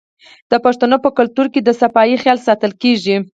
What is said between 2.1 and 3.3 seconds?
خیال ساتل کیږي.